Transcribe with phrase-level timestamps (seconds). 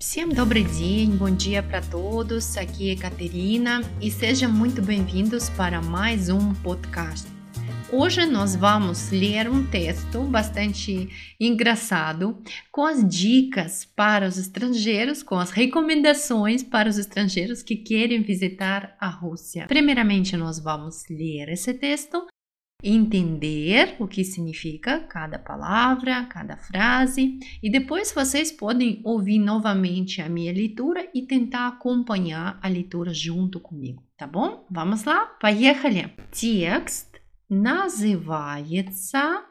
[0.00, 2.56] Всем добрый день, bom dia para todos.
[2.56, 7.26] Aqui é Caterina e sejam muito bem-vindos para mais um podcast.
[7.90, 11.08] Hoje nós vamos ler um texto bastante
[11.40, 12.40] engraçado
[12.70, 18.96] com as dicas para os estrangeiros, com as recomendações para os estrangeiros que querem visitar
[19.00, 19.66] a Rússia.
[19.66, 22.24] Primeiramente, nós vamos ler esse texto
[22.83, 30.27] entender o que significa cada palavra, cada frase, e depois vocês podem ouvir novamente a
[30.27, 34.67] minha leitura e tentar acompanhar a leitura junto comigo, tá bom?
[34.69, 35.25] Vamos lá?
[35.39, 36.13] Поехали!
[36.31, 37.13] Текст
[37.49, 39.43] называется,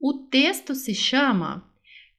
[0.00, 1.64] o texto se chama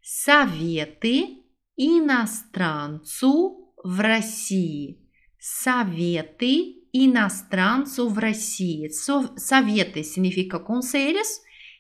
[0.02, 1.38] Советы
[1.78, 4.98] иностранцу в России.
[5.38, 8.90] Советы иностранцу в России.
[8.90, 11.28] Советы significa conselhos,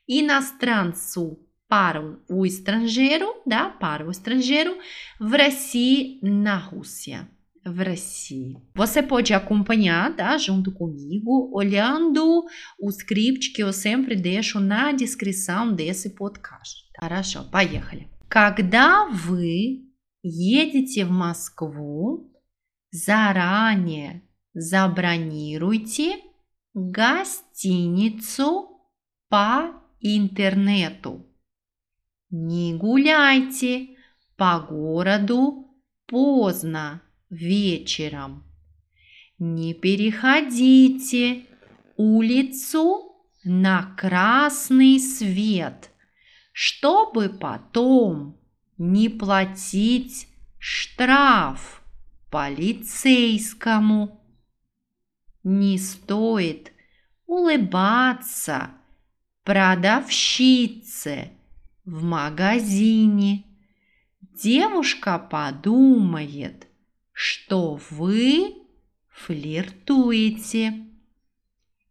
[0.07, 4.77] иностранцу para o estrangeiro, да, para o estrangeiro,
[5.19, 7.29] в России na Rússia.
[7.63, 8.57] В России.
[8.73, 12.45] Você pode acompanhar, tá, junto comigo, olhando
[12.79, 16.85] o script que eu sempre deixo na descrição desse podcast.
[16.99, 18.07] Хорошо, поехали.
[18.27, 19.85] Когда вы
[20.23, 22.31] едете в Москву,
[22.91, 24.23] заранее
[24.54, 26.20] забронируйте
[26.74, 28.80] гостиницу
[29.28, 31.26] по интернету.
[32.30, 33.96] Не гуляйте
[34.36, 35.68] по городу
[36.06, 38.44] поздно вечером.
[39.38, 41.46] Не переходите
[41.96, 43.12] улицу
[43.44, 45.90] на красный свет,
[46.52, 48.40] чтобы потом
[48.78, 51.82] не платить штраф
[52.30, 54.23] полицейскому.
[55.44, 56.72] Не стоит
[57.26, 58.70] улыбаться
[59.44, 61.30] продавщице
[61.84, 63.44] в магазине.
[64.22, 66.66] Девушка подумает,
[67.12, 68.54] что вы
[69.08, 70.86] флиртуете.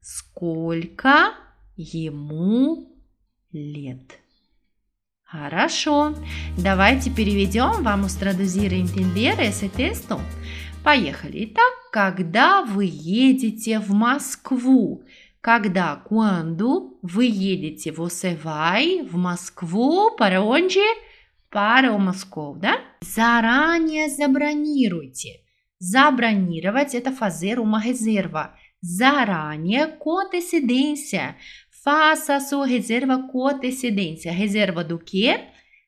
[0.00, 1.34] сколько
[1.76, 2.96] ему
[3.52, 4.18] лет.
[5.22, 6.14] Хорошо,
[6.56, 10.18] давайте переведем, vamos traduzir e entender esse texto.
[10.82, 11.44] Поехали.
[11.44, 15.04] Итак, когда вы едете в Москву,
[15.40, 20.80] Когда, quando вы едете, você vai в Москву, para onde?
[21.49, 22.81] Para o Moscou, да?
[23.03, 25.41] Заранее забронируйте.
[25.79, 28.55] Забронировать – это fazer uma reserva.
[28.81, 31.35] Заранее, com antecedência.
[31.83, 34.31] Faça a sua reserva com antecedência.
[34.31, 35.41] Reserva do quê?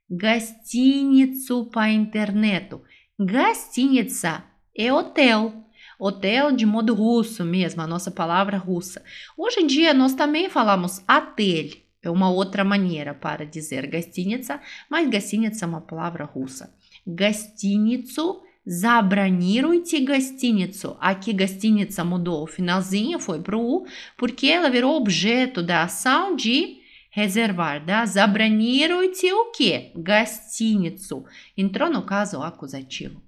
[0.09, 2.83] Гостиницу по интернету.
[3.17, 4.43] Гостиница
[4.77, 5.65] é hotel.
[5.97, 9.01] Hotel de modo russo mesmo, a nossa palavra russa.
[9.37, 15.09] Hoje em dia nós também falamos hotel, é uma outra maneira para dizer гостиница, mas
[15.09, 16.73] гостиница é uma palavra russa.
[17.05, 20.97] Гостиницу, забронируйте гостиницу.
[20.99, 23.85] Aqui гостиница mudou o finalzinho, foi para o U,
[24.17, 26.77] porque ela virou objeto da ação de
[27.09, 28.05] reservar, да?
[28.05, 29.91] Забронируйте o quê?
[29.95, 31.25] Гостиницу.
[31.57, 33.21] Entrou no caso acusativo.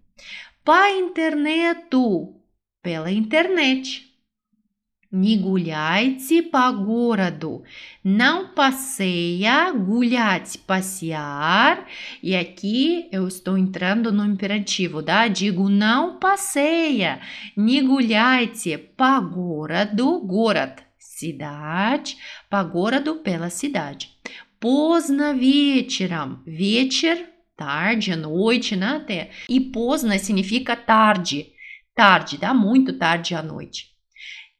[0.63, 2.35] По интернету
[2.83, 4.05] pela internet.
[5.11, 7.63] Не гуляйте по городу.
[8.03, 11.87] Não passeia, гулять, passear.
[12.21, 15.29] E aqui eu estou entrando no imperativo, tá?
[15.29, 17.21] Digo não passeia.
[17.55, 20.19] Не гуляйте по городу.
[20.19, 22.17] Город, cidade,
[22.49, 24.09] по городу pela cidade.
[24.59, 26.43] Поздно вечером.
[26.45, 27.17] Вечер,
[27.55, 28.97] tarde, à noite, né?
[28.97, 29.31] Até.
[29.47, 31.53] E поздно significa tarde.
[31.95, 33.90] Tarde, dá muito tarde à noite.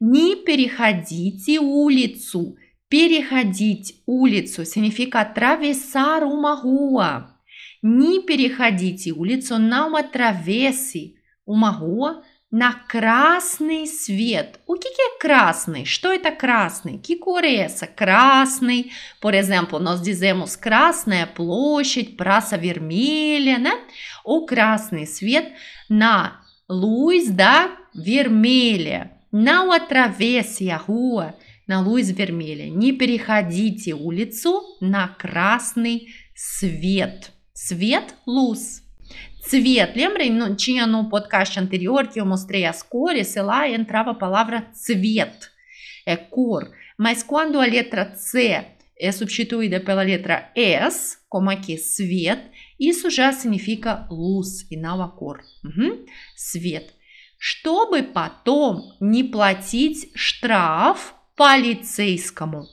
[0.05, 2.57] Не переходите улицу.
[2.89, 7.29] Переходить улицу significa atravessar uma rua.
[7.81, 11.15] Не переходите улицу, não atravesse
[11.47, 12.21] uma rua
[12.51, 14.59] на красный свет.
[14.67, 15.85] O que, que красный?
[15.85, 16.97] Что это красный?
[16.97, 17.43] Que cor?
[17.95, 18.91] Красный.
[19.21, 23.79] Por exemplo, nós dizemos красная площадь, praça vermelha, né?
[24.25, 25.53] O красный свет
[25.89, 29.12] na luz da vermelha.
[29.33, 31.35] Não atravesse a rua
[31.67, 32.69] на luz vermelha.
[32.69, 37.31] Не переходите улицу на красный свет.
[37.53, 38.83] Свет– luz.
[39.45, 40.31] Цвет, lembrem?
[40.31, 44.69] No, tinha no podcast anterior que eu mostrei as cores, e lá entrava a palavra
[44.71, 45.51] цвет,
[46.05, 46.71] é cor.
[46.97, 48.65] Mas quando a letra C
[48.97, 52.39] é substituída pela letra S, como aqui, свет,
[52.79, 55.41] isso já significa luz e não a cor.
[55.65, 56.05] Uhum.
[56.37, 56.93] Свет
[57.45, 62.67] чтобы потом не платить штраф полицейскому,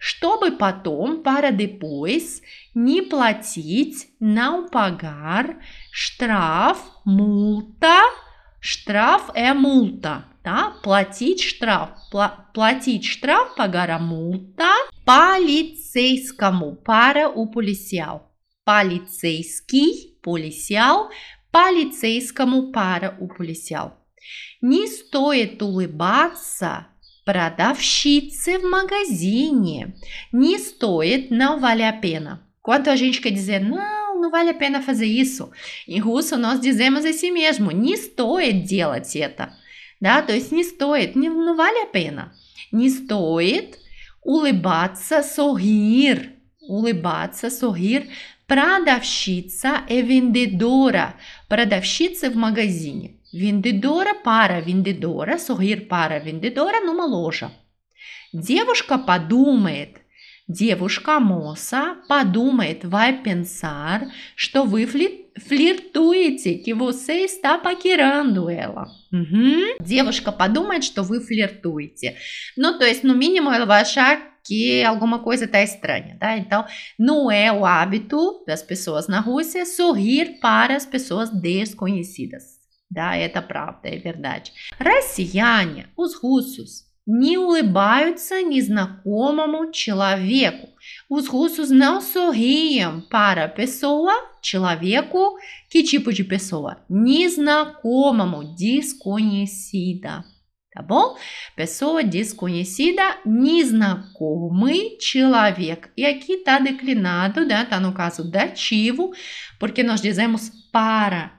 [0.00, 2.42] чтобы потом пара депойс
[2.74, 5.62] не платить на пагар
[5.92, 8.00] штраф мульта
[8.58, 14.72] штраф э мулта, да, платить штраф, пла, платить штраф пагара мульта
[15.04, 18.28] полицейскому, пара у полисял,
[18.64, 21.12] полицейский, полисял,
[21.52, 24.05] полицейскому пара у полисял.
[24.60, 26.86] Не стоит улыбаться
[27.26, 29.96] Продавщице в магазине.
[30.30, 32.40] Не стоит, não vale a pena.
[32.62, 35.50] Quanto a gente quer dizer, não, não vale a pena fazer isso.
[35.88, 39.52] Em russo nós dizemos assim mesmo, не стоит делать это.
[40.00, 42.32] Да, то есть не стоит, не, não vale a pena.
[42.70, 43.76] Не стоит
[44.22, 46.30] улыбаться, sorrir.
[46.60, 48.08] Улыбаться, sorrir.
[48.46, 51.14] Продавщица é vendedora.
[51.48, 53.15] Продавщица в магазине.
[53.33, 57.51] Vendedora para vendedora, sorrir para vendedora numa loja.
[58.33, 60.01] Девушка подумает,
[60.47, 68.87] девушка моça подумает, vai pensar, что вы флиртуете, que você está paquerando ela.
[69.13, 69.77] Uhum.
[69.79, 72.17] Девушка подумает, что вы флиртуете.
[72.57, 76.37] Ну, то есть, no mínimo, ela vai achar que alguma coisa está estranha, tá?
[76.37, 76.65] Então,
[76.97, 82.59] não é o hábito das pessoas na Rússia sorrir para as pessoas desconhecidas.
[82.96, 84.54] Да, это правда, é verdade.
[84.78, 85.86] Россияне,
[86.22, 90.68] russos, не улыбаются незнакомому человеку.
[91.06, 95.36] Os russos não sorriam para a pessoa, человеку,
[95.68, 96.78] que tipo de pessoa?
[96.88, 100.24] Незнакомому, desconhecida.
[100.72, 101.18] Tá bom?
[101.54, 105.90] Pessoa desconhecida, незнакомый человек.
[105.98, 107.66] E aqui tá declinado, né?
[107.66, 109.12] Tá no caso dativo,
[109.58, 111.35] porque nós dizemos para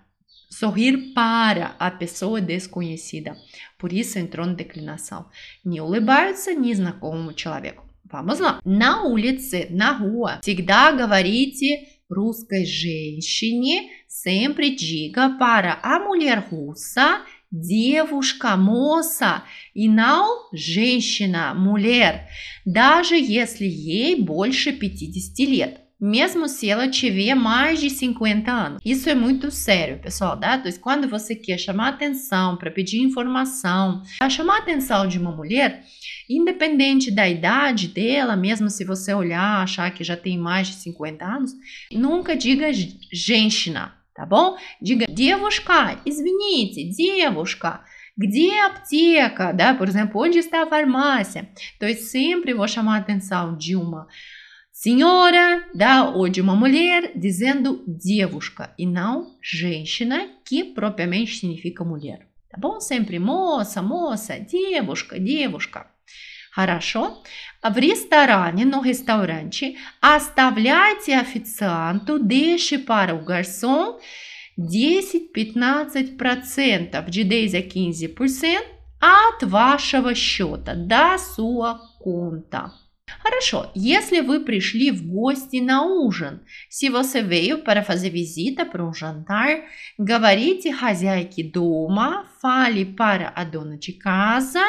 [0.58, 3.38] sorrir para a pessoa desconhecida.
[3.78, 5.28] Por isso entrou na declinação.
[5.64, 7.86] Не улыбаются незнакомому человеку.
[8.04, 8.60] Vamos lá.
[8.66, 17.22] На улице, на rua, всегда говорите русской женщине, sempre diga para a mulher russa,
[17.52, 19.44] девушка, moça,
[19.76, 22.30] e não женщина, mulher,
[22.66, 28.81] даже если ей больше 50 лет mesmo se ela tiver mais de 50 anos.
[28.85, 30.37] Isso é muito sério, pessoal.
[30.37, 30.61] Tá?
[30.81, 35.85] Quando você quer chamar atenção para pedir informação, para chamar a atenção de uma mulher,
[36.29, 41.25] independente da idade dela, mesmo se você olhar, achar que já tem mais de 50
[41.25, 41.53] anos,
[41.93, 42.73] nunca diga
[43.13, 44.57] женщина, tá bom?
[44.81, 47.81] Diga девушка, извините, девушка.
[48.19, 49.53] Где аптека?
[49.53, 51.49] Да, por exemplo, onde está a farmácia?
[51.77, 54.07] Então, eu sempre vou chamar a atenção de uma
[54.77, 62.27] senhora, да, ou de uma mulher, dizendo девушка e não женщина, que propriamente significa mulher.
[62.51, 62.81] Tá bom?
[62.81, 65.87] Sempre moça, moça, девушка, девушка.
[66.51, 67.23] Хорошо?
[67.63, 73.99] В ресторане, no restaurante, оставляйте официанту, deixe para o garçom
[74.59, 78.63] 10-15%, de 10 a 15%
[79.01, 82.71] от вашего счета, da sua conta.
[83.20, 88.86] Хорошо, если вы пришли в гости на ужин, se você veio para fazer visita para
[88.86, 89.64] um jantar,
[89.98, 94.64] говорите хозяйке дома, fale para a dona de casa,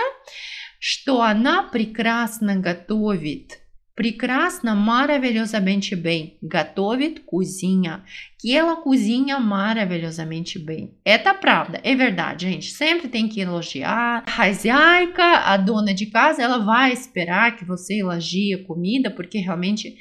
[0.79, 3.59] что она прекрасно готовит.
[3.98, 6.38] прекрасно, maravilhosamente bem.
[6.42, 8.04] Готовит, cozinha.
[8.40, 10.98] Que ela cozinha maravilhosamente bem.
[11.06, 12.72] É tá правда, é verdade, gente.
[12.72, 14.24] Sempre tem que elogiar.
[14.26, 19.38] A хозяйка, a dona de casa, ela vai esperar que você elogie a comida, porque
[19.38, 19.96] realmente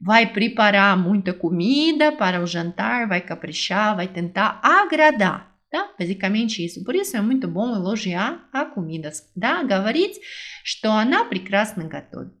[0.00, 5.50] vai preparar muita comida para o jantar, vai caprichar, vai tentar agradar.
[5.70, 5.88] Tá?
[5.96, 6.82] Basicamente isso.
[6.82, 9.10] Por isso é muito bom elogiar a comida.
[9.36, 10.18] Да, говорить,
[10.64, 12.40] что она прекрасно готовит.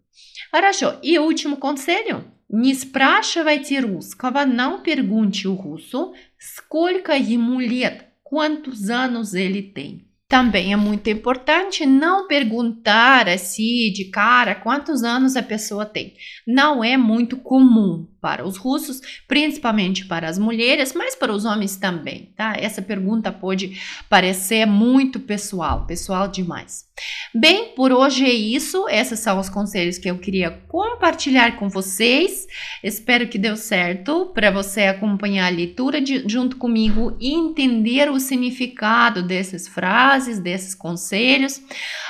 [0.50, 0.98] Хорошо.
[1.02, 2.24] И último conselho.
[2.52, 10.10] Не спрашивайте русского, não pergunte o russo, сколько ему лет, quantos anos ele tem.
[10.30, 16.14] Também é muito importante não perguntar assim de cara quantos anos a pessoa tem.
[16.46, 21.75] Não é muito comum para os russos, principalmente para as mulheres, mas para os homens
[21.75, 22.55] também, tá?
[22.57, 23.79] Essa pergunta pode
[24.09, 26.85] parecer muito pessoal, pessoal demais.
[27.33, 28.87] Bem, por hoje é isso.
[28.87, 32.47] Esses são os conselhos que eu queria compartilhar com vocês.
[32.81, 38.19] Espero que deu certo para você acompanhar a leitura de, junto comigo e entender o
[38.19, 41.61] significado dessas frases, desses conselhos.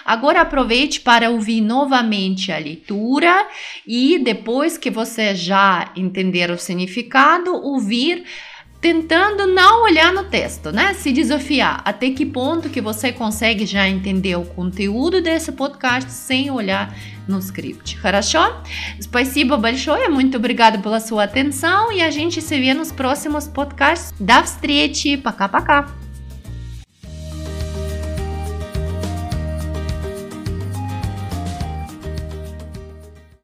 [0.05, 3.47] Agora aproveite para ouvir novamente a leitura
[3.87, 8.24] e depois que você já entender o significado, ouvir
[8.80, 10.94] tentando não olhar no texto, né?
[10.94, 16.50] Se desafiar até que ponto que você consegue já entender o conteúdo desse podcast sem
[16.50, 16.94] olhar
[17.28, 17.98] no script.
[17.98, 18.40] Хорошо?
[18.98, 24.14] Спасибо большое, muito obrigado pela sua atenção e a gente se vê nos próximos podcasts.
[24.18, 26.03] До встречи, пока-пока.